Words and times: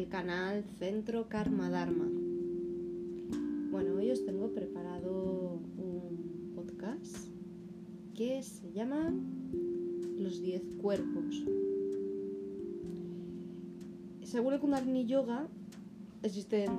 del 0.00 0.08
canal 0.08 0.64
Centro 0.78 1.28
Karma 1.28 1.68
Dharma. 1.68 2.06
Bueno, 3.70 3.96
hoy 3.96 4.10
os 4.10 4.24
tengo 4.24 4.48
preparado 4.48 5.60
un 5.76 6.52
podcast 6.54 7.28
que 8.14 8.42
se 8.42 8.72
llama 8.72 9.12
Los 10.16 10.40
10 10.40 10.62
cuerpos. 10.80 11.44
Según 14.22 14.54
el 14.54 14.60
Kundalini 14.60 15.04
Yoga, 15.04 15.48
existen 16.22 16.70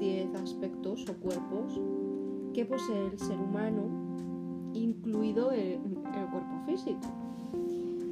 10 0.00 0.34
aspectos 0.34 1.08
o 1.08 1.14
cuerpos 1.14 1.80
que 2.54 2.66
posee 2.66 3.06
el 3.06 3.18
ser 3.20 3.38
humano, 3.38 4.72
incluido 4.74 5.52
el, 5.52 5.74
el 5.74 6.26
cuerpo 6.32 6.64
físico. 6.66 7.06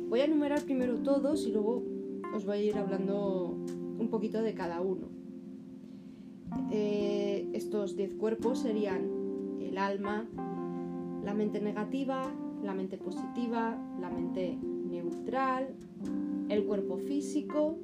Voy 0.08 0.20
a 0.20 0.26
enumerar 0.26 0.62
primero 0.62 0.98
todos 0.98 1.48
y 1.48 1.50
luego 1.50 1.82
os 2.32 2.46
voy 2.46 2.58
a 2.58 2.62
ir 2.62 2.78
hablando 2.78 3.56
un 4.02 4.08
poquito 4.08 4.42
de 4.42 4.54
cada 4.54 4.80
uno. 4.80 5.08
Eh, 6.70 7.48
estos 7.54 7.96
10 7.96 8.14
cuerpos 8.14 8.58
serían 8.58 9.08
el 9.60 9.78
alma, 9.78 10.28
la 11.24 11.32
mente 11.34 11.60
negativa, 11.60 12.30
la 12.62 12.74
mente 12.74 12.98
positiva, 12.98 13.78
la 14.00 14.10
mente 14.10 14.58
neutral, 14.90 15.68
el 16.48 16.64
cuerpo 16.64 16.98
físico, 16.98 17.78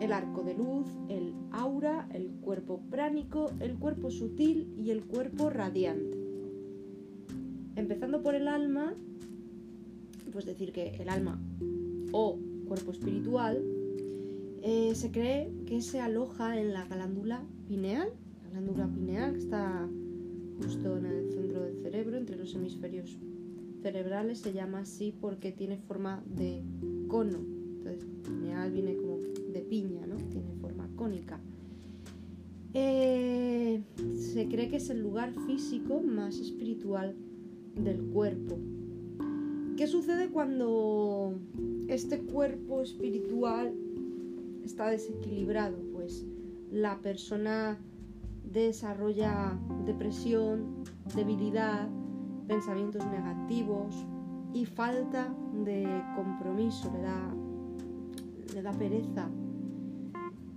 el 0.00 0.12
arco 0.12 0.42
de 0.42 0.54
luz, 0.54 0.86
el 1.08 1.34
aura, 1.50 2.08
el 2.12 2.30
cuerpo 2.40 2.80
pránico, 2.90 3.50
el 3.60 3.74
cuerpo 3.76 4.10
sutil 4.10 4.72
y 4.78 4.90
el 4.90 5.04
cuerpo 5.04 5.50
radiante. 5.50 6.18
Empezando 7.76 8.22
por 8.22 8.34
el 8.34 8.48
alma, 8.48 8.94
pues 10.32 10.46
decir 10.46 10.72
que 10.72 10.96
el 10.96 11.08
alma 11.08 11.40
o 12.12 12.38
cuerpo 12.66 12.92
espiritual 12.92 13.62
eh, 14.66 14.94
se 14.94 15.10
cree 15.10 15.52
que 15.66 15.82
se 15.82 16.00
aloja 16.00 16.58
en 16.58 16.72
la 16.72 16.86
glándula 16.86 17.42
pineal, 17.68 18.08
la 18.44 18.48
glándula 18.48 18.88
pineal 18.88 19.34
que 19.34 19.40
está 19.40 19.86
justo 20.56 20.96
en 20.96 21.04
el 21.04 21.30
centro 21.30 21.64
del 21.64 21.76
cerebro, 21.82 22.16
entre 22.16 22.36
los 22.36 22.54
hemisferios 22.54 23.18
cerebrales, 23.82 24.38
se 24.38 24.54
llama 24.54 24.78
así 24.78 25.14
porque 25.20 25.52
tiene 25.52 25.76
forma 25.76 26.24
de 26.24 26.62
cono. 27.08 27.40
Entonces, 27.40 28.06
pineal 28.22 28.72
viene 28.72 28.96
como 28.96 29.18
de 29.18 29.60
piña, 29.68 30.06
¿no? 30.06 30.16
Tiene 30.16 30.54
forma 30.62 30.88
cónica. 30.96 31.38
Eh, 32.72 33.82
se 34.16 34.48
cree 34.48 34.70
que 34.70 34.76
es 34.76 34.88
el 34.88 35.02
lugar 35.02 35.34
físico 35.46 36.00
más 36.00 36.38
espiritual 36.38 37.14
del 37.76 38.00
cuerpo. 38.00 38.56
¿Qué 39.76 39.86
sucede 39.86 40.30
cuando 40.30 41.34
este 41.88 42.20
cuerpo 42.20 42.80
espiritual 42.80 43.74
está 44.64 44.88
desequilibrado, 44.88 45.76
pues 45.92 46.24
la 46.70 47.00
persona 47.00 47.78
desarrolla 48.44 49.58
depresión, 49.84 50.84
debilidad, 51.14 51.88
pensamientos 52.46 53.04
negativos 53.06 53.94
y 54.52 54.64
falta 54.66 55.34
de 55.64 56.02
compromiso, 56.16 56.90
le 56.92 57.02
da, 57.02 57.34
le 58.54 58.62
da 58.62 58.72
pereza. 58.72 59.28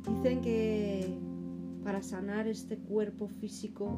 Dicen 0.08 0.42
que 0.42 1.18
para 1.84 2.02
sanar 2.02 2.48
este 2.48 2.78
cuerpo 2.78 3.28
físico, 3.28 3.98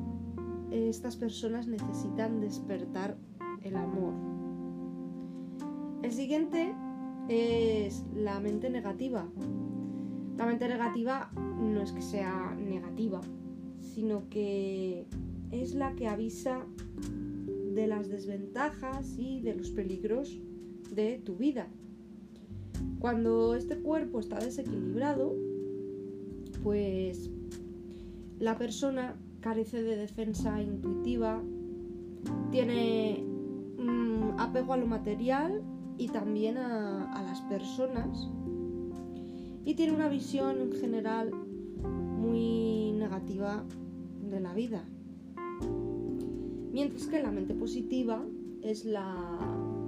estas 0.72 1.16
personas 1.16 1.68
necesitan 1.68 2.40
despertar 2.40 3.18
el 3.64 3.76
amor. 3.76 4.14
El 6.04 6.12
siguiente 6.12 6.74
es 7.28 8.06
la 8.16 8.40
mente 8.40 8.70
negativa, 8.70 9.28
la 10.40 10.46
mente 10.46 10.70
negativa 10.70 11.30
no 11.36 11.82
es 11.82 11.92
que 11.92 12.02
sea 12.02 12.56
negativa, 12.56 13.20
sino 13.78 14.30
que 14.30 15.06
es 15.52 15.76
la 15.76 15.96
que 15.96 16.08
avisa 16.08 16.66
de 17.74 17.88
las 17.88 18.08
desventajas 18.08 19.18
y 19.18 19.42
de 19.42 19.56
los 19.56 19.70
peligros 19.72 20.40
de 20.96 21.18
tu 21.18 21.36
vida. 21.36 21.68
Cuando 23.00 23.54
este 23.54 23.80
cuerpo 23.80 24.22
está 24.22 24.40
desequilibrado, 24.40 25.36
pues 26.64 27.30
la 28.40 28.58
persona 28.58 29.18
carece 29.42 29.84
de 29.84 29.98
defensa 29.98 30.62
intuitiva, 30.62 31.44
tiene 32.50 33.26
mm, 33.78 34.40
apego 34.40 34.72
a 34.72 34.78
lo 34.78 34.88
material 34.88 35.62
y 35.98 36.08
también 36.08 36.58
a 36.58 37.24
las 37.28 37.42
personas 37.42 38.30
y 39.70 39.76
tiene 39.76 39.94
una 39.94 40.10
visión 40.10 40.62
en 40.62 40.72
general 40.72 41.30
muy 41.32 42.92
negativa 42.94 43.64
de 44.28 44.40
la 44.40 44.56
vida. 44.56 44.84
Mientras 46.74 47.06
que 47.06 47.22
la 47.22 47.30
mente 47.30 47.54
positiva 47.54 48.26
es 48.64 48.84
la 48.84 49.38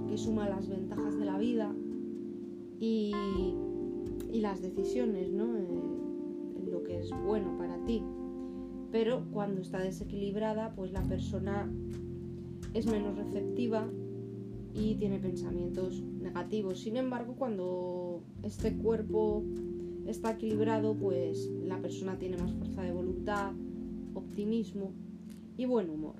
que 0.08 0.16
suma 0.16 0.48
las 0.48 0.68
ventajas 0.68 1.18
de 1.18 1.24
la 1.24 1.36
vida 1.36 1.74
y, 2.78 3.12
las 4.34 4.62
decisiones, 4.62 5.32
¿no? 5.32 5.56
Eh, 5.56 5.66
lo 6.70 6.84
que 6.84 7.00
es 7.00 7.10
bueno 7.24 7.58
para 7.58 7.76
ti. 7.84 8.04
Pero 8.92 9.24
cuando 9.32 9.62
está 9.62 9.80
desequilibrada, 9.80 10.76
pues 10.76 10.92
la 10.92 11.02
persona 11.02 11.68
es 12.72 12.86
menos 12.86 13.16
receptiva 13.16 13.90
y 14.74 14.94
tiene 14.94 15.18
pensamientos 15.18 16.02
negativos. 16.02 16.78
Sin 16.78 16.96
embargo, 16.96 17.34
cuando 17.36 18.22
este 18.42 18.76
cuerpo 18.76 19.44
está 20.06 20.32
equilibrado, 20.32 20.94
pues 20.94 21.50
la 21.64 21.78
persona 21.78 22.18
tiene 22.18 22.36
más 22.36 22.52
fuerza 22.52 22.82
de 22.82 22.92
voluntad, 22.92 23.52
optimismo 24.14 24.92
y 25.56 25.66
buen 25.66 25.90
humor. 25.90 26.16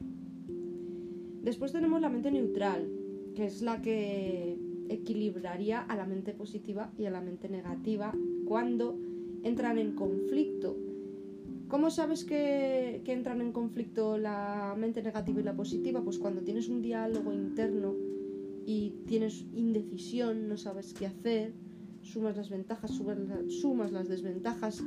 Después 1.42 1.72
tenemos 1.72 2.00
la 2.00 2.08
mente 2.08 2.30
neutral, 2.30 2.88
que 3.34 3.46
es 3.46 3.62
la 3.62 3.82
que 3.82 4.58
equilibraría 4.88 5.80
a 5.80 5.96
la 5.96 6.06
mente 6.06 6.32
positiva 6.32 6.92
y 6.98 7.06
a 7.06 7.10
la 7.10 7.20
mente 7.20 7.48
negativa 7.48 8.14
cuando 8.46 8.98
entran 9.42 9.78
en 9.78 9.92
conflicto. 9.92 10.76
¿Cómo 11.68 11.90
sabes 11.90 12.24
que, 12.24 13.00
que, 13.04 13.12
entran 13.12 13.40
en 13.40 13.50
conflicto 13.50 14.18
la 14.18 14.76
mente 14.78 15.02
negativa 15.02 15.40
y 15.40 15.42
la 15.42 15.56
positiva? 15.56 16.02
Pues 16.02 16.18
cuando 16.18 16.42
tienes 16.42 16.68
un 16.68 16.82
diálogo 16.82 17.32
interno 17.32 17.94
y 18.66 18.90
tienes 19.06 19.46
indecisión, 19.54 20.48
no 20.48 20.58
sabes 20.58 20.92
qué 20.92 21.06
hacer, 21.06 21.54
sumas 22.02 22.36
las 22.36 22.50
ventajas, 22.50 22.90
sumas 23.48 23.92
las 23.92 24.08
desventajas 24.08 24.82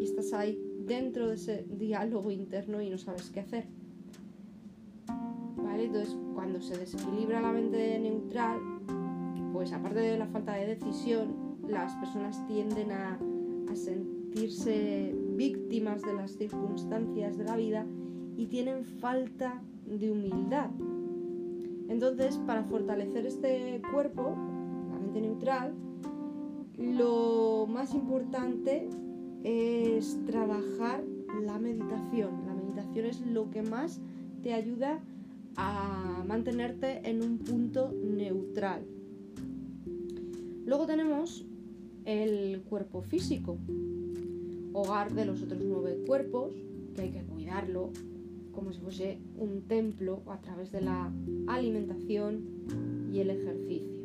y 0.00 0.04
estás 0.04 0.32
ahí 0.32 0.58
dentro 0.86 1.28
de 1.28 1.34
ese 1.34 1.66
diálogo 1.70 2.30
interno 2.30 2.80
y 2.80 2.90
no 2.90 2.98
sabes 2.98 3.30
qué 3.30 3.40
hacer. 3.40 3.66
¿Vale? 5.56 5.84
Entonces, 5.84 6.16
cuando 6.34 6.60
se 6.60 6.76
desequilibra 6.76 7.40
la 7.40 7.52
mente 7.52 7.98
neutral, 7.98 8.58
pues 9.52 9.72
aparte 9.72 10.00
de 10.00 10.18
la 10.18 10.26
falta 10.26 10.54
de 10.54 10.66
decisión, 10.66 11.56
las 11.68 11.94
personas 11.96 12.44
tienden 12.46 12.92
a, 12.92 13.18
a 13.70 13.76
sentirse 13.76 15.14
víctimas 15.36 16.02
de 16.02 16.14
las 16.14 16.32
circunstancias 16.32 17.36
de 17.36 17.44
la 17.44 17.56
vida 17.56 17.86
y 18.36 18.46
tienen 18.46 18.84
falta 18.84 19.62
de 19.86 20.10
humildad. 20.10 20.70
Entonces, 21.88 22.38
para 22.46 22.64
fortalecer 22.64 23.26
este 23.26 23.82
cuerpo, 23.92 24.34
la 24.90 24.98
mente 24.98 25.20
neutral, 25.20 25.74
lo 26.78 27.66
más 27.68 27.94
importante 27.94 28.88
es 29.44 30.18
trabajar 30.26 31.02
la 31.44 31.58
meditación. 31.58 32.46
La 32.46 32.54
meditación 32.54 33.06
es 33.06 33.20
lo 33.26 33.50
que 33.50 33.62
más 33.62 34.00
te 34.42 34.54
ayuda 34.54 35.00
a 35.56 36.24
mantenerte 36.26 37.08
en 37.08 37.22
un 37.22 37.38
punto 37.38 37.92
neutral. 37.92 38.82
Luego 40.64 40.86
tenemos 40.86 41.44
el 42.04 42.62
cuerpo 42.62 43.02
físico, 43.02 43.58
hogar 44.72 45.12
de 45.12 45.24
los 45.24 45.42
otros 45.42 45.62
nueve 45.64 46.02
cuerpos, 46.06 46.54
que 46.94 47.02
hay 47.02 47.10
que 47.10 47.22
cuidarlo 47.22 47.90
como 48.52 48.72
si 48.72 48.80
fuese 48.80 49.18
un 49.36 49.62
templo 49.62 50.22
a 50.26 50.40
través 50.40 50.72
de 50.72 50.82
la 50.82 51.10
alimentación 51.46 52.44
y 53.12 53.20
el 53.20 53.30
ejercicio 53.30 54.01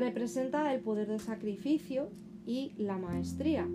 representa 0.00 0.74
el 0.74 0.80
poder 0.80 1.08
de 1.08 1.18
sacrificio 1.18 2.10
y 2.46 2.72
la 2.76 2.98
maestría. 2.98 3.68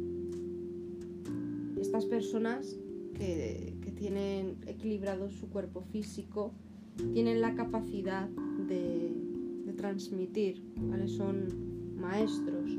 Estas 1.80 2.06
personas 2.06 2.77
que, 3.13 3.74
tienen 3.95 4.57
equilibrado 4.68 5.30
su 5.30 5.48
cuerpo 5.48 5.81
físico 5.81 6.51
tienen 7.13 7.39
la 7.39 7.56
capacidad 7.56 8.27
de, 8.68 9.13
transmitir, 9.77 10.62
son 11.07 11.95
maestros. 11.98 12.78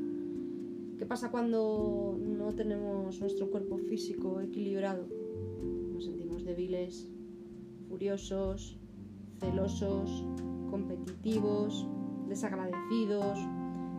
¿Qué 0.98 1.06
pasa 1.06 1.30
cuando 1.30 2.18
no 2.20 2.52
tenemos 2.54 3.18
nuestro 3.20 3.50
cuerpo 3.50 3.78
físico 3.78 4.40
equilibrado? 4.40 5.06
Nos 5.94 6.04
sentimos 6.04 6.44
débiles, 6.44 7.08
furiosos, 7.88 8.78
celosos, 9.40 10.24
competitivos, 10.70 11.86
desagradecidos, 12.28 13.38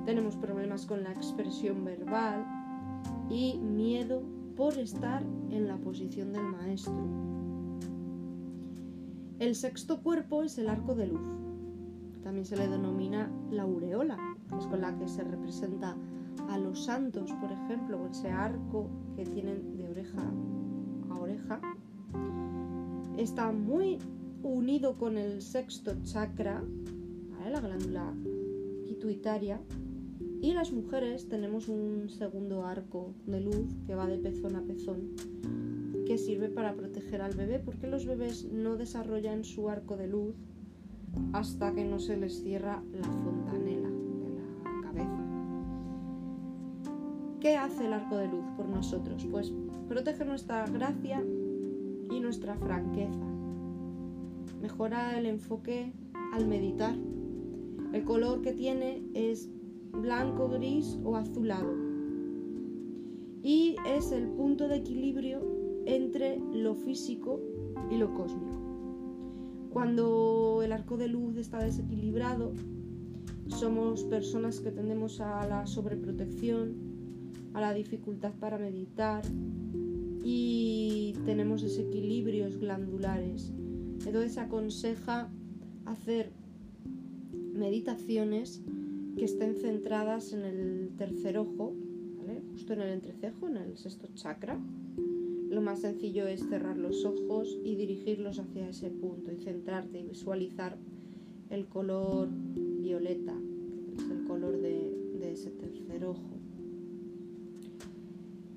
tenemos 0.05 0.35
problemas 0.37 0.85
con 0.85 1.03
la 1.03 1.11
expresión 1.11 1.83
verbal 1.83 2.45
y 3.29 3.57
miedo 3.57 4.21
por 4.55 4.77
estar 4.77 5.23
en 5.51 5.67
la 5.67 5.77
posición 5.77 6.33
del 6.33 6.43
maestro. 6.43 7.27
El 9.39 9.53
sexto 9.53 10.01
cuerpo 10.01 10.43
es 10.43 10.57
el 10.57 10.69
arco 10.69 10.95
de 10.95 11.07
luz. 11.07 11.21
También 12.23 12.45
se 12.45 12.57
le 12.57 12.67
denomina 12.67 13.31
la 13.51 13.63
aureola, 13.63 14.17
que 14.49 14.57
es 14.57 14.65
con 14.65 14.81
la 14.81 14.97
que 14.97 15.07
se 15.07 15.23
representa 15.23 15.95
a 16.49 16.57
los 16.57 16.85
santos, 16.85 17.31
por 17.33 17.51
ejemplo, 17.51 18.07
ese 18.09 18.31
arco 18.31 18.89
que 19.15 19.25
tienen 19.25 19.77
de 19.77 19.89
oreja 19.89 20.23
a 21.09 21.19
oreja. 21.19 21.61
Está 23.17 23.51
muy 23.51 23.99
unido 24.43 24.97
con 24.97 25.17
el 25.17 25.41
sexto 25.41 25.91
chakra, 26.03 26.63
la 27.49 27.61
glándula 27.61 28.13
pituitaria, 28.85 29.59
y 30.41 30.53
las 30.53 30.71
mujeres 30.71 31.27
tenemos 31.27 31.67
un 31.67 32.09
segundo 32.09 32.63
arco 32.63 33.13
de 33.25 33.41
luz 33.41 33.75
que 33.85 33.95
va 33.95 34.07
de 34.07 34.17
pezón 34.17 34.55
a 34.55 34.61
pezón, 34.61 35.15
que 36.05 36.17
sirve 36.17 36.49
para 36.49 36.75
proteger 36.75 37.21
al 37.21 37.33
bebé, 37.33 37.59
porque 37.59 37.87
los 37.87 38.05
bebés 38.05 38.45
no 38.45 38.77
desarrollan 38.77 39.43
su 39.43 39.69
arco 39.69 39.97
de 39.97 40.07
luz 40.07 40.35
hasta 41.33 41.73
que 41.73 41.83
no 41.83 41.99
se 41.99 42.17
les 42.17 42.41
cierra 42.41 42.83
la 42.93 43.11
fontanela 43.11 43.89
de 43.89 44.29
la 44.29 44.81
cabeza. 44.83 45.23
¿Qué 47.39 47.57
hace 47.57 47.85
el 47.85 47.93
arco 47.93 48.17
de 48.17 48.27
luz 48.27 48.45
por 48.55 48.67
nosotros? 48.69 49.25
Pues 49.31 49.51
protege 49.87 50.23
nuestra 50.23 50.65
gracia 50.67 51.23
y 52.11 52.19
nuestra 52.19 52.55
franqueza. 52.57 53.25
Mejora 54.61 55.17
el 55.17 55.25
enfoque 55.25 55.93
al 56.33 56.47
meditar. 56.47 56.95
El 57.93 58.03
color 58.03 58.41
que 58.41 58.53
tiene 58.53 59.01
es 59.13 59.49
blanco, 59.91 60.49
gris 60.49 60.97
o 61.03 61.15
azulado. 61.15 61.73
Y 63.43 63.75
es 63.87 64.11
el 64.11 64.27
punto 64.29 64.67
de 64.67 64.77
equilibrio 64.77 65.41
entre 65.85 66.39
lo 66.53 66.75
físico 66.75 67.39
y 67.89 67.97
lo 67.97 68.13
cósmico. 68.13 68.57
Cuando 69.71 70.61
el 70.63 70.71
arco 70.71 70.97
de 70.97 71.07
luz 71.07 71.37
está 71.37 71.63
desequilibrado, 71.63 72.53
somos 73.47 74.03
personas 74.03 74.59
que 74.59 74.71
tendemos 74.71 75.21
a 75.21 75.47
la 75.47 75.65
sobreprotección, 75.65 76.75
a 77.53 77.61
la 77.61 77.73
dificultad 77.73 78.33
para 78.39 78.57
meditar 78.57 79.23
y 80.23 81.13
tenemos 81.25 81.61
desequilibrios 81.61 82.57
glandulares. 82.57 83.53
Entonces 84.05 84.33
se 84.33 84.41
aconseja 84.41 85.29
hacer 85.85 86.31
meditaciones 87.57 88.61
que 89.17 89.25
estén 89.25 89.55
centradas 89.55 90.31
en 90.33 90.45
el 90.45 90.91
tercer 90.97 91.37
ojo, 91.37 91.73
justo 92.51 92.73
en 92.73 92.81
el 92.81 92.89
entrecejo, 92.89 93.47
en 93.47 93.57
el 93.57 93.77
sexto 93.77 94.07
chakra. 94.13 94.59
Lo 95.49 95.61
más 95.61 95.81
sencillo 95.81 96.27
es 96.27 96.41
cerrar 96.47 96.77
los 96.77 97.05
ojos 97.05 97.57
y 97.63 97.75
dirigirlos 97.75 98.39
hacia 98.39 98.69
ese 98.69 98.89
punto 98.89 99.31
y 99.31 99.37
centrarte 99.37 99.99
y 99.99 100.03
visualizar 100.03 100.77
el 101.49 101.67
color 101.67 102.29
violeta, 102.81 103.33
que 103.85 104.03
es 104.03 104.09
el 104.09 104.25
color 104.25 104.59
de, 104.59 105.31
ese 105.31 105.51
tercer 105.51 106.05
ojo. 106.05 106.37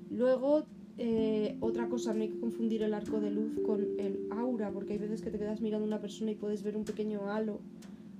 Luego, 0.09 0.65
eh, 0.97 1.57
otra 1.59 1.87
cosa, 1.87 2.13
no 2.13 2.21
hay 2.21 2.29
que 2.29 2.39
confundir 2.39 2.83
el 2.83 2.93
arco 2.93 3.19
de 3.19 3.31
luz 3.31 3.51
con 3.65 3.81
el 3.99 4.27
aura, 4.31 4.71
porque 4.71 4.93
hay 4.93 4.99
veces 4.99 5.21
que 5.21 5.31
te 5.31 5.37
quedas 5.37 5.61
mirando 5.61 5.85
a 5.85 5.87
una 5.87 6.01
persona 6.01 6.31
y 6.31 6.35
puedes 6.35 6.63
ver 6.63 6.75
un 6.75 6.85
pequeño 6.85 7.29
halo 7.29 7.59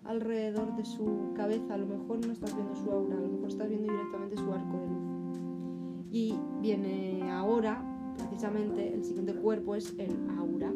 alrededor 0.03 0.75
de 0.75 0.86
su 0.86 1.31
cabeza. 1.36 1.74
A 1.74 1.77
lo 1.77 1.88
mejor 1.88 2.25
no 2.25 2.33
estás 2.33 2.56
viendo 2.56 2.75
su 2.75 2.92
aura, 2.92 3.18
a 3.18 3.21
lo 3.21 3.27
mejor 3.30 3.50
estás 3.50 3.69
viendo 3.69 3.92
directamente 3.92 4.38
su 4.38 4.51
arco 4.51 4.77
de 4.80 4.88
luz. 4.88 6.09
Y 6.12 6.36
viene 6.62 7.31
ahora, 7.31 7.83
precisamente, 8.18 8.94
el 8.94 9.03
siguiente 9.03 9.33
cuerpo 9.33 9.75
es 9.75 9.95
el 9.98 10.12
aura, 10.38 10.74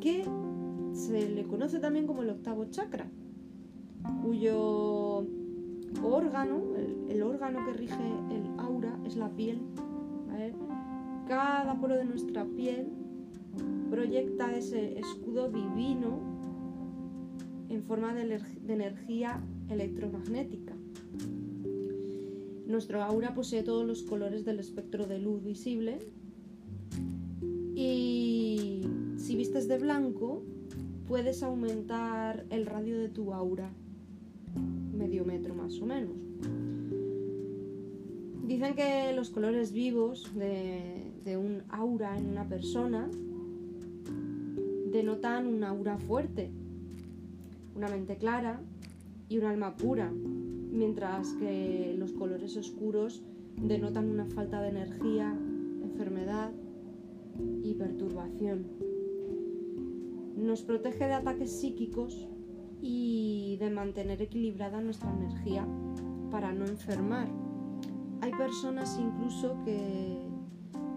que 0.00 0.24
se 0.92 1.28
le 1.30 1.44
conoce 1.44 1.78
también 1.78 2.06
como 2.06 2.22
el 2.22 2.30
octavo 2.30 2.66
chakra, 2.66 3.10
cuyo 4.22 5.26
órgano, 6.02 6.62
el, 7.08 7.22
órgano 7.22 7.64
que 7.64 7.72
rige 7.72 8.12
el 8.30 8.58
aura 8.58 8.98
es 9.04 9.16
la 9.16 9.30
piel. 9.30 9.60
Cada 11.26 11.74
poro 11.80 11.96
de 11.96 12.04
nuestra 12.04 12.44
piel 12.44 12.92
proyecta 13.90 14.54
ese 14.54 14.98
escudo 14.98 15.48
divino 15.48 16.35
en 17.76 17.82
forma 17.82 18.14
de, 18.14 18.40
energía 18.68 19.42
electromagnética. 19.68 20.72
Nuestro 22.66 23.02
aura 23.02 23.34
posee 23.34 23.62
todos 23.62 23.86
los 23.86 24.02
colores 24.02 24.44
del 24.44 24.58
espectro 24.58 25.06
de 25.06 25.18
luz 25.18 25.44
visible 25.44 25.98
y 27.74 28.80
si 29.18 29.36
vistes 29.36 29.68
de 29.68 29.78
blanco 29.78 30.42
puedes 31.06 31.42
aumentar 31.42 32.46
el 32.50 32.64
radio 32.66 32.98
de 32.98 33.08
tu 33.08 33.34
aura 33.34 33.70
medio 34.96 35.24
metro 35.26 35.54
más 35.54 35.78
o 35.80 35.86
menos. 35.86 36.16
Dicen 38.46 38.74
que 38.74 39.12
los 39.14 39.28
colores 39.28 39.72
vivos 39.72 40.32
de, 40.34 41.36
un 41.36 41.62
aura 41.68 42.16
en 42.16 42.26
una 42.26 42.48
persona 42.48 43.10
denotan 44.90 45.46
un 45.46 45.62
aura 45.62 45.98
fuerte, 45.98 46.50
una 47.76 47.88
mente 47.88 48.16
clara 48.16 48.60
y 49.28 49.38
un 49.38 49.44
alma 49.44 49.76
pura, 49.76 50.10
mientras 50.10 51.32
que 51.34 51.94
los 51.98 52.12
colores 52.12 52.56
oscuros 52.56 53.22
denotan 53.56 54.10
una 54.10 54.26
falta 54.26 54.60
de 54.62 54.68
energía, 54.68 55.36
enfermedad 55.82 56.52
y 57.62 57.74
perturbación. 57.74 58.66
Nos 60.36 60.62
protege 60.62 61.06
de 61.06 61.14
ataques 61.14 61.50
psíquicos 61.50 62.28
y 62.82 63.56
de 63.58 63.70
mantener 63.70 64.20
equilibrada 64.20 64.80
nuestra 64.80 65.12
energía 65.12 65.66
para 66.30 66.52
no 66.52 66.66
enfermar. 66.66 67.28
Hay 68.20 68.32
personas 68.32 68.98
incluso 69.00 69.56
que, 69.64 70.18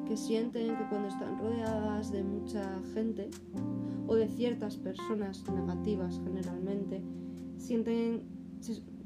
que 0.05 0.17
sienten 0.17 0.77
que 0.77 0.87
cuando 0.89 1.07
están 1.07 1.37
rodeadas 1.39 2.11
de 2.11 2.23
mucha 2.23 2.81
gente 2.93 3.29
o 4.09 4.15
de 4.15 4.27
ciertas 4.27 4.75
personas 4.75 5.47
negativas 5.47 6.19
generalmente, 6.23 7.03
sienten, 7.57 8.23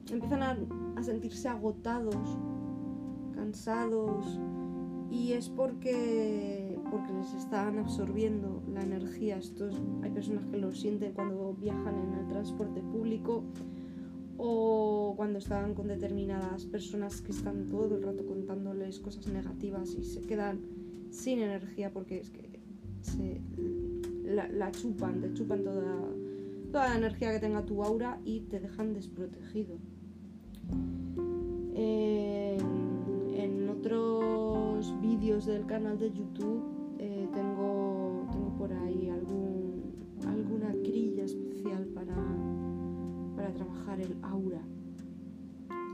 empiezan 0.10 0.42
a, 0.42 1.04
sentirse 1.04 1.50
agotados, 1.50 2.38
cansados, 3.36 4.40
y 5.12 5.34
es 5.34 5.50
porque, 5.50 6.80
porque 6.90 7.12
les 7.12 7.34
están 7.34 7.80
absorbiendo 7.80 8.64
la 8.74 8.82
energía. 8.82 9.38
Estos, 9.38 9.76
hay 10.02 10.10
personas 10.10 10.46
que 10.46 10.58
lo 10.58 10.72
sienten 10.72 11.12
cuando 11.12 11.54
viajan 11.54 12.00
en 12.00 12.14
el 12.20 12.28
transporte 12.30 12.82
público 12.82 13.44
o 14.38 15.16
cuando 15.18 15.40
están 15.40 15.74
con 15.74 15.88
determinadas 15.88 16.66
personas 16.66 17.20
que 17.22 17.34
están 17.34 17.68
todo 17.68 17.98
el 17.98 18.04
rato 18.04 18.26
contándoles 18.26 19.02
cosas 19.02 19.28
negativas 19.28 19.96
y 19.96 20.06
se 20.06 20.22
quedan 20.22 20.62
sin 21.10 21.40
energía 21.40 21.92
porque 21.92 22.20
es 22.20 22.30
que 22.30 22.62
se, 23.02 23.42
la, 24.34 24.72
chupan, 24.72 25.22
te 25.22 25.34
chupan 25.34 25.64
toda, 25.64 25.84
toda 26.72 26.90
la 26.90 26.98
energía 26.98 27.32
que 27.32 27.40
tenga 27.40 27.66
tu 27.66 27.84
aura 27.84 28.20
y 28.26 28.42
te 28.42 28.60
dejan 28.60 28.94
desprotegido. 28.94 29.78
En, 31.76 32.74
otros 33.70 34.94
vídeos 35.02 35.46
del 35.46 35.66
canal 35.66 36.00
de 36.00 36.10
YouTube 36.10 36.64
eh, 37.00 37.28
tengo, 37.34 38.26
tengo 38.32 38.56
por 38.58 38.72
ahí 38.72 39.10
algún, 39.10 39.92
alguna 40.26 40.72
grilla 40.74 41.26
especial 41.26 41.86
para, 41.88 42.16
para 43.36 43.54
trabajar 43.54 44.00
el 44.00 44.16
aura. 44.22 44.62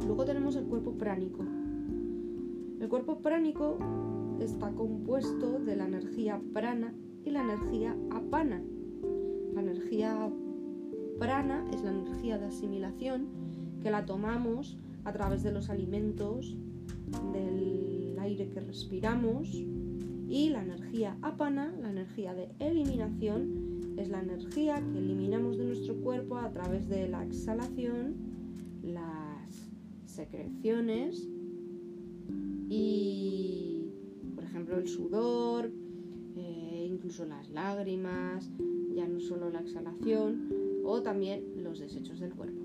Luego 0.05 0.23
tenemos 0.23 0.55
el 0.55 0.65
cuerpo 0.65 0.91
pránico. 0.93 1.43
El 2.79 2.87
cuerpo 2.87 3.17
pránico 3.17 3.79
está 4.39 4.71
compuesto 4.71 5.59
de 5.59 5.75
la 5.75 5.85
energía 5.85 6.39
prana 6.53 6.93
y 7.25 7.29
la 7.29 7.41
energía 7.41 7.95
apana. 8.11 8.61
La 9.53 9.61
energía 9.61 10.31
prana 11.19 11.65
es 11.73 11.83
la 11.83 11.91
energía 11.91 12.37
de 12.37 12.45
asimilación 12.45 13.27
que 13.81 13.91
la 13.91 14.05
tomamos 14.05 14.77
a 15.03 15.13
través 15.13 15.43
de 15.43 15.51
los 15.51 15.69
alimentos, 15.69 16.55
del 17.33 18.17
aire 18.19 18.49
que 18.49 18.59
respiramos 18.59 19.49
y 20.29 20.49
la 20.49 20.63
energía 20.63 21.17
apana, 21.21 21.73
la 21.81 21.89
energía 21.89 22.33
de 22.33 22.49
eliminación, 22.59 23.95
es 23.97 24.09
la 24.09 24.21
energía 24.21 24.75
que 24.75 24.99
eliminamos 24.99 25.57
de 25.57 25.65
nuestro 25.65 25.95
cuerpo 25.95 26.37
a 26.37 26.51
través 26.51 26.87
de 26.87 27.09
la 27.09 27.25
exhalación, 27.25 28.15
las 28.83 29.71
secreciones 30.05 31.27
y, 32.69 33.85
por 34.35 34.43
ejemplo, 34.43 34.77
el 34.77 34.87
sudor, 34.87 35.71
incluso 37.09 37.25
las 37.25 37.49
lágrimas, 37.49 38.51
ya 38.93 39.07
no 39.07 39.19
solo 39.19 39.49
la 39.49 39.61
exhalación 39.61 40.47
o 40.85 41.01
también 41.01 41.43
los 41.63 41.79
desechos 41.79 42.19
del 42.19 42.35
cuerpo. 42.35 42.61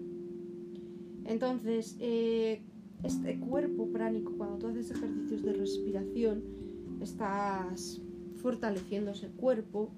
Entonces, 1.25 1.97
eh, 1.99 2.61
este 3.03 3.41
cuerpo 3.41 3.87
pránico, 3.89 4.35
cuando 4.37 4.59
tú 4.59 4.67
haces 4.67 4.91
ejercicios 4.91 5.43
de 5.45 5.55
respiración, 5.55 6.43
estás 7.01 8.03
fortaleciendo 8.37 9.13
ese 9.13 9.29
cuerpo, 9.29 9.89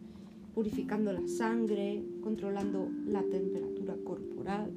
purificando 0.55 1.13
la 1.13 1.27
sangre, 1.27 2.05
controlando 2.23 2.89
la 3.05 3.25
temperatura 3.25 3.97
corporal. 4.05 4.71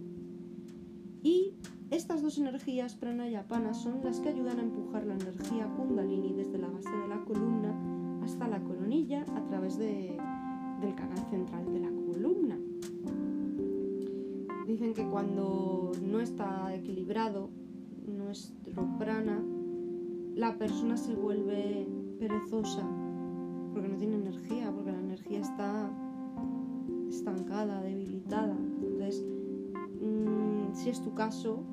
Y 1.22 1.54
estas 1.92 2.24
dos 2.24 2.40
energías, 2.40 2.96
prana 2.96 3.30
y 3.30 3.36
apana, 3.36 3.76
son 3.76 4.04
las 4.04 4.20
que 4.20 4.30
ayudan 4.30 4.58
a 4.58 4.64
empujar 4.64 5.06
la 5.06 5.14
energía 5.14 5.68
kundalini 5.78 6.34
desde 6.34 6.58
la 6.58 6.70
base 6.70 6.90
de 6.90 7.08
la 7.08 7.24
columna 7.24 7.99
hasta 8.24 8.48
la 8.48 8.60
coronilla 8.62 9.24
a 9.36 9.46
través 9.48 9.78
de, 9.78 10.18
del 10.82 10.96
canal 10.96 11.20
central 11.30 11.66
de 11.74 11.80
la 11.80 11.90
columna. 11.90 12.58
Dicen 14.68 14.94
que 14.94 15.06
cuando 15.08 15.92
no 16.02 16.20
está 16.20 16.74
equilibrado 16.76 17.50
nuestro 18.08 18.88
prana, 18.98 19.44
la 20.36 20.58
persona 20.58 20.96
se 20.96 21.16
vuelve 21.16 21.88
perezosa 22.20 22.88
porque 23.74 23.90
no 23.90 23.98
tiene 23.98 24.16
energía, 24.16 24.72
porque 24.72 24.92
la 24.92 25.00
energía 25.00 25.40
está 25.40 25.90
estancada, 27.10 27.82
debilitada. 27.82 28.56
Entonces, 28.82 29.26
mm, 30.02 30.74
si 30.74 30.90
es 30.90 31.02
tu 31.02 31.14
caso, 31.14 31.64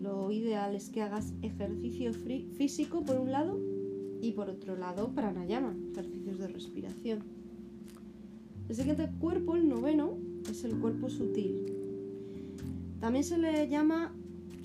lo 0.00 0.30
ideal 0.30 0.74
es 0.74 0.90
que 0.90 1.02
hagas 1.02 1.34
ejercicio 1.42 2.12
físico 2.12 3.02
por 3.02 3.18
un 3.18 3.32
lado 3.32 3.58
y 4.24 4.32
por 4.32 4.48
otro 4.48 4.74
lado 4.74 5.10
pranayama, 5.14 5.76
ejercicios 5.92 6.38
de 6.38 6.48
respiración. 6.48 7.18
El 8.70 8.74
siguiente 8.74 9.10
cuerpo, 9.20 9.54
el 9.54 9.68
noveno, 9.68 10.16
es 10.50 10.64
el 10.64 10.78
cuerpo 10.78 11.10
sutil. 11.10 11.66
También 13.00 13.24
se 13.24 13.36
le 13.36 13.68
llama 13.68 14.14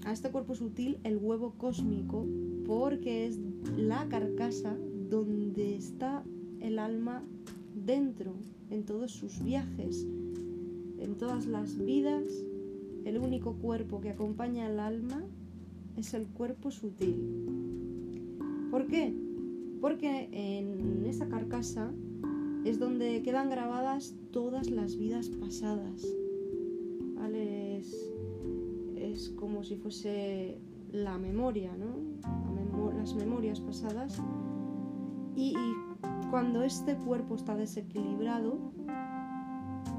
a 0.05 0.13
este 0.13 0.31
cuerpo 0.31 0.55
sutil 0.55 0.97
el 1.03 1.17
huevo 1.17 1.55
cósmico 1.57 2.25
porque 2.65 3.27
es 3.27 3.37
la 3.75 4.07
carcasa 4.07 4.77
donde 5.09 5.75
está 5.75 6.23
el 6.61 6.79
alma 6.79 7.21
dentro, 7.75 8.35
en 8.69 8.85
todos 8.85 9.11
sus 9.11 9.43
viajes, 9.43 10.07
en 10.99 11.17
todas 11.17 11.47
las 11.47 11.77
vidas. 11.77 12.23
El 13.03 13.17
único 13.17 13.55
cuerpo 13.55 13.99
que 13.99 14.11
acompaña 14.11 14.67
al 14.67 14.79
alma 14.79 15.25
es 15.97 16.13
el 16.13 16.27
cuerpo 16.27 16.71
sutil. 16.71 17.17
¿Por 18.71 18.87
qué? 18.87 19.28
Porque 19.81 20.29
en 20.31 21.05
esa 21.05 21.27
carcasa 21.27 21.91
es 22.65 22.79
donde 22.79 23.21
quedan 23.24 23.50
grabadas 23.50 24.15
todas 24.31 24.69
las 24.69 24.98
vidas 24.98 25.29
pasadas. 25.29 26.05
Es, 28.95 29.29
como 29.29 29.63
si 29.63 29.75
fuese 29.75 30.59
la 30.91 31.17
memoria, 31.17 31.75
¿no? 31.75 32.93
las 32.98 33.15
memorias 33.15 33.59
pasadas. 33.59 34.21
Y, 35.36 35.53
cuando 36.29 36.63
este 36.63 36.95
cuerpo 36.95 37.36
está 37.36 37.55
desequilibrado, 37.55 38.71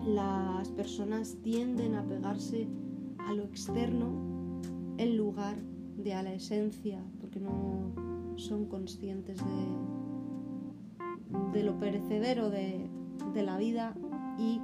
las 0.06 0.68
personas 0.70 1.37
tienden 1.42 1.94
a 1.94 2.04
pegarse 2.04 2.68
a 3.18 3.32
lo 3.32 3.42
externo 3.44 4.60
en 4.96 5.16
lugar 5.16 5.56
de 5.96 6.14
a 6.14 6.22
la 6.22 6.32
esencia, 6.32 7.02
porque 7.20 7.40
no 7.40 7.69
son 8.40 8.66
conscientes 8.66 9.38
de, 11.52 11.62
lo 11.62 11.78
perecedero 11.78 12.50
de, 12.50 12.88
la 13.35 13.59
vida 13.59 13.94
y 14.38 14.59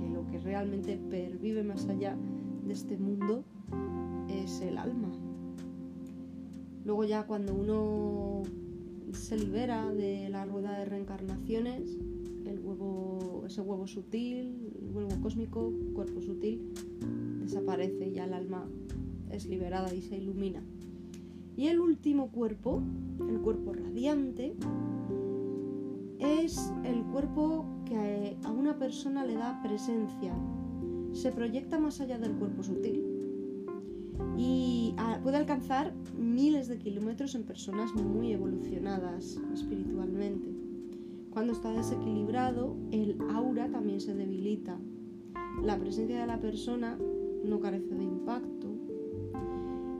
de 0.00 0.10
lo 0.10 0.26
que 0.28 0.38
realmente 0.38 0.96
pervive 0.96 1.62
más 1.64 1.88
allá 1.88 2.16
de 2.66 2.72
este 2.72 2.96
mundo 2.98 3.44
es 4.28 4.60
el 4.60 4.78
alma. 4.78 5.10
Luego 6.84 7.04
ya 7.04 7.26
cuando 7.26 7.54
uno 7.54 8.42
se 9.12 9.36
libera 9.36 9.90
de 9.92 10.28
la 10.28 10.44
rueda 10.44 10.78
de 10.78 10.84
reencarnaciones, 10.84 11.98
ese 13.46 13.60
huevo 13.60 13.86
sutil, 13.86 14.72
el 14.80 14.90
huevo 14.92 15.10
cósmico, 15.22 15.72
cuerpo 15.94 16.20
sutil, 16.20 16.60
desaparece 17.40 18.08
y 18.08 18.12
ya 18.12 18.24
el 18.24 18.34
alma 18.34 18.68
es 19.30 19.46
liberada 19.46 19.92
y 19.94 20.02
se 20.02 20.16
ilumina. 20.16 20.62
Y 21.56 21.68
el 21.68 21.80
último 21.80 22.30
cuerpo, 22.30 22.82
el 23.28 23.40
cuerpo 23.40 23.72
radiante, 23.72 24.54
es 26.18 26.72
el 26.84 27.02
cuerpo 27.04 27.64
que 27.84 28.36
a 28.44 28.50
una 28.50 28.78
persona 28.78 29.24
le 29.24 29.34
da 29.34 29.62
presencia, 29.62 30.34
se 31.12 31.32
proyecta 31.32 31.78
más 31.78 32.00
allá 32.00 32.18
del 32.18 32.32
cuerpo 32.32 32.62
sutil 32.62 33.02
y 34.36 34.94
puede 35.22 35.38
alcanzar 35.38 35.94
miles 36.18 36.68
de 36.68 36.78
kilómetros 36.78 37.34
en 37.34 37.44
personas 37.44 37.94
muy 37.94 38.32
evolucionadas 38.32 39.40
espiritualmente. 39.52 40.54
Cuando 41.30 41.52
está 41.52 41.70
desequilibrado, 41.70 42.76
el 42.92 43.18
aura 43.34 43.68
también 43.68 44.00
se 44.00 44.14
debilita. 44.14 44.78
La 45.62 45.78
presencia 45.78 46.20
de 46.20 46.26
la 46.26 46.40
persona 46.40 46.98
no 47.44 47.60
carece 47.60 47.94
de 47.94 48.04
impacto. 48.04 48.68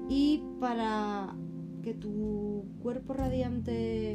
Y 0.08 0.42
para 0.60 1.34
que 1.86 1.94
tu 1.94 2.64
cuerpo 2.82 3.12
radiante 3.12 4.14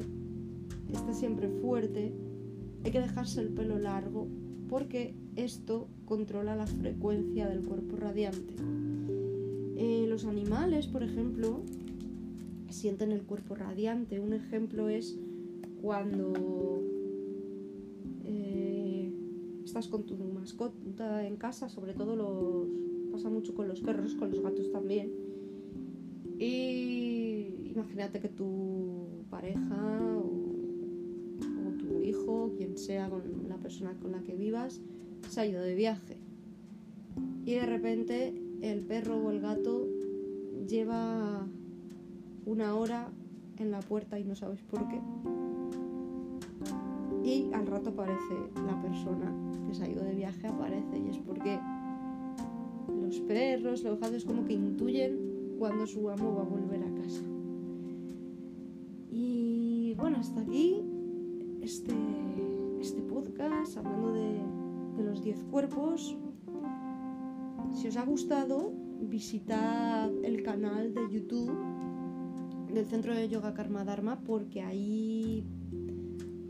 esté 0.92 1.14
siempre 1.14 1.48
fuerte, 1.48 2.12
hay 2.84 2.92
que 2.92 3.00
dejarse 3.00 3.40
el 3.40 3.48
pelo 3.48 3.80
largo 3.80 4.28
porque 4.68 5.16
esto 5.38 5.88
controla 6.04 6.54
la 6.58 6.68
frecuencia 6.68 7.48
del 7.48 7.64
cuerpo 7.64 7.96
radiante. 7.96 8.56
Eh, 9.78 10.06
los 10.10 10.26
animales, 10.26 10.88
por 10.88 11.02
ejemplo, 11.02 11.62
sienten 12.68 13.14
el 13.14 13.22
cuerpo 13.22 13.56
radiante. 13.56 14.20
Un 14.20 14.34
ejemplo 14.34 14.90
es 14.90 15.18
cuando 15.82 16.84
eh, 18.26 19.14
estás 19.64 19.88
con 19.88 20.04
tu 20.04 20.18
mascota 20.18 21.26
en 21.26 21.38
casa, 21.38 21.70
sobre 21.70 21.94
todo 21.94 22.18
los 22.18 23.14
pasa 23.14 23.30
mucho 23.30 23.56
con 23.56 23.70
los 23.70 23.80
perros, 23.80 24.16
con 24.16 24.30
los 24.30 24.42
gatos 24.42 24.70
también. 24.74 25.10
Y 26.38 27.11
imagínate 27.74 28.20
que 28.20 28.30
tu 28.30 29.26
pareja 29.30 30.18
o, 30.18 30.52
tu 31.78 32.02
hijo, 32.04 32.52
quien 32.58 32.78
sea 32.78 33.10
con 33.10 33.22
la 33.48 33.58
persona 33.58 33.94
con 34.02 34.12
la 34.12 34.22
que 34.22 34.36
vivas, 34.36 34.82
se 35.30 35.42
ha 35.42 35.46
ido 35.46 35.62
de 35.62 35.76
viaje. 35.76 36.18
Y 37.46 37.54
de 37.54 37.66
repente 37.66 38.34
el 38.62 38.82
perro 38.82 39.18
o 39.18 39.32
el 39.32 39.42
gato 39.42 39.88
lleva 40.68 41.48
una 42.46 42.76
hora 42.76 43.12
en 43.58 43.72
la 43.72 43.80
puerta 43.80 44.20
y 44.20 44.24
no 44.24 44.36
sabes 44.36 44.62
por 44.62 44.88
qué. 44.88 45.02
Y 47.24 47.52
al 47.54 47.68
rato 47.68 47.90
aparece 47.90 48.36
la 48.66 48.82
persona 48.82 49.34
que 49.68 49.76
se 49.76 49.84
ha 49.84 49.90
ido 49.90 50.04
de 50.04 50.16
viaje, 50.16 50.48
aparece 50.48 51.00
y 51.00 51.10
es 51.10 51.18
porque 51.20 51.60
los 53.02 53.20
perros, 53.22 53.84
los 53.84 54.00
gatos 54.00 54.26
como 54.26 54.46
que 54.46 54.54
intuyen 54.54 55.56
cuando 55.60 55.86
su 55.86 56.10
amo 56.10 56.36
va 56.36 56.42
a 56.42 56.46
volver 56.46 56.84
a 56.84 57.02
casa. 57.02 57.31
Y 59.24 59.94
bueno, 59.94 60.18
hasta 60.18 60.42
aquí 60.42 60.82
este, 61.62 61.94
este 62.80 63.04
podcast 63.04 63.78
hablando 63.78 64.14
de, 64.14 64.42
de 64.98 65.04
los 65.04 65.24
10 65.24 65.44
cuerpos. 65.52 66.18
Si 67.72 67.88
os 67.88 67.98
ha 67.98 68.04
gustado, 68.04 68.74
visitad 69.00 70.10
el 70.24 70.42
canal 70.42 70.96
de 70.96 71.02
YouTube 71.12 71.56
del 72.74 72.84
Centro 72.88 73.14
de 73.14 73.30
Yoga 73.30 73.54
Karma 73.54 73.84
Dharma 73.84 74.22
porque 74.22 74.64
ahí 74.64 75.44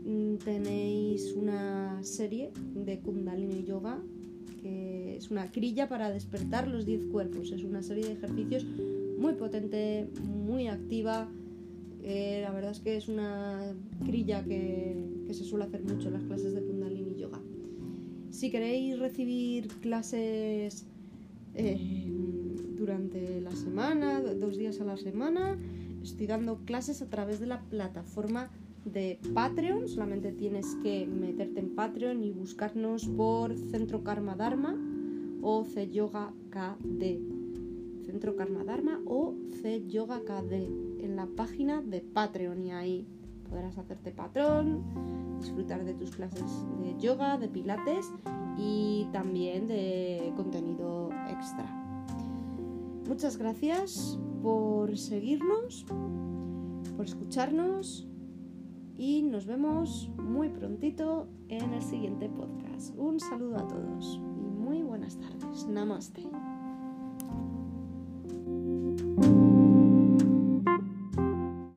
mm, 0.06 0.36
tenéis 0.36 1.34
una 1.34 2.02
serie 2.02 2.52
de 2.74 3.00
Kundalini 3.00 3.64
Yoga 3.64 4.00
que 4.62 5.16
es 5.18 5.30
una 5.30 5.52
crilla 5.52 5.90
para 5.90 6.10
despertar 6.10 6.68
los 6.68 6.86
10 6.86 7.04
cuerpos. 7.12 7.52
Es 7.52 7.64
una 7.64 7.82
serie 7.82 8.06
de 8.06 8.12
ejercicios 8.12 8.64
muy 9.18 9.34
potente, 9.34 10.08
muy 10.24 10.68
activa. 10.68 11.28
Eh, 12.04 12.40
la 12.42 12.50
verdad 12.50 12.72
es 12.72 12.80
que 12.80 12.96
es 12.96 13.08
una 13.08 13.74
crilla 14.04 14.44
que, 14.44 14.96
se 15.30 15.44
suele 15.44 15.64
hacer 15.64 15.82
mucho 15.82 16.08
en 16.08 16.14
las 16.14 16.24
clases 16.24 16.54
de 16.54 16.62
Kundalini 16.62 17.14
Yoga. 17.14 17.40
Si 18.30 18.50
queréis 18.50 18.98
recibir 18.98 19.68
clases 19.80 20.84
eh, 21.54 22.06
durante 22.76 23.40
la 23.40 23.52
semana, 23.52 24.20
dos 24.20 24.58
días 24.58 24.80
a 24.80 24.84
la 24.84 24.96
semana. 24.96 25.56
Estoy 26.02 26.26
dando 26.26 26.58
clases 26.66 27.00
a 27.00 27.08
través 27.08 27.40
de 27.40 27.46
la 27.46 27.60
plataforma 27.60 28.50
de 28.84 29.18
Patreon. 29.32 29.88
Solamente 29.88 30.32
tienes 30.32 30.74
que 30.82 31.06
meterte 31.06 31.60
en 31.60 31.74
Patreon 31.74 32.22
y 32.24 32.32
buscarnos 32.32 33.06
por 33.06 33.56
Centro 33.56 34.02
Karma 34.02 34.34
Dharma 34.34 34.76
o 35.40 35.64
C 35.64 35.88
Yoga 35.90 36.34
KD. 36.50 37.20
Centro 38.04 38.34
Karma 38.34 38.64
Dharma 38.64 39.00
o 39.06 39.34
C 39.62 39.86
Yoga 39.86 40.20
KD 40.20 40.91
en 41.02 41.16
la 41.16 41.26
página 41.26 41.82
de 41.82 42.00
Patreon 42.00 42.62
y 42.62 42.72
ahí 42.72 43.06
podrás 43.48 43.76
hacerte 43.76 44.12
patrón, 44.12 44.82
disfrutar 45.40 45.84
de 45.84 45.94
tus 45.94 46.16
clases 46.16 46.66
de 46.80 46.98
yoga, 46.98 47.36
de 47.36 47.48
pilates 47.48 48.10
y 48.56 49.08
también 49.12 49.66
de 49.66 50.32
contenido 50.36 51.10
extra. 51.28 51.66
Muchas 53.06 53.36
gracias 53.36 54.18
por 54.42 54.96
seguirnos, 54.96 55.84
por 56.96 57.04
escucharnos 57.04 58.08
y 58.96 59.22
nos 59.22 59.46
vemos 59.46 60.10
muy 60.18 60.48
prontito 60.48 61.28
en 61.48 61.74
el 61.74 61.82
siguiente 61.82 62.28
podcast. 62.28 62.96
Un 62.96 63.20
saludo 63.20 63.56
a 63.56 63.68
todos 63.68 64.20
y 64.36 64.48
muy 64.48 64.82
buenas 64.82 65.18
tardes. 65.18 65.66
Namaste. 65.66 66.22